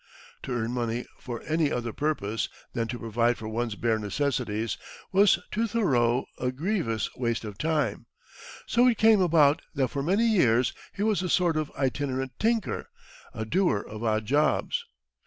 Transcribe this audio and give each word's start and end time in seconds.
To 0.41 0.51
earn 0.53 0.71
money 0.71 1.05
for 1.19 1.43
any 1.45 1.71
other 1.71 1.93
purpose 1.93 2.49
than 2.73 2.87
to 2.87 2.97
provide 2.97 3.37
for 3.37 3.47
one's 3.47 3.75
bare 3.75 3.99
necessities 3.99 4.79
was 5.11 5.37
to 5.51 5.67
Thoreau 5.67 6.25
a 6.39 6.51
grievous 6.51 7.15
waste 7.17 7.45
of 7.45 7.59
time, 7.59 8.07
so 8.65 8.87
it 8.87 8.97
came 8.97 9.21
about 9.21 9.61
that 9.75 9.89
for 9.89 10.01
many 10.01 10.25
years 10.25 10.73
he 10.91 11.03
was 11.03 11.21
a 11.21 11.29
sort 11.29 11.55
of 11.55 11.71
itinerant 11.77 12.31
tinker, 12.39 12.89
a 13.35 13.45
doer 13.45 13.77
of 13.87 14.03
odd 14.03 14.25
jobs. 14.25 14.83